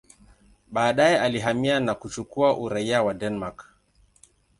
Baadaye 0.67 1.19
alihamia 1.19 1.79
na 1.79 1.95
kuchukua 1.95 2.57
uraia 2.57 3.03
wa 3.03 3.13
Denmark. 3.13 3.67